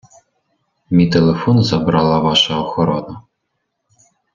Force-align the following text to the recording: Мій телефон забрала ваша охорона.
Мій 0.89 1.09
телефон 1.09 1.63
забрала 1.63 2.19
ваша 2.19 2.57
охорона. 2.59 3.21